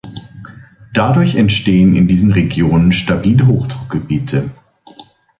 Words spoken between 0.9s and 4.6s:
Dadurch entstehen in diesen Regionen stabile Hochdruckgebiete.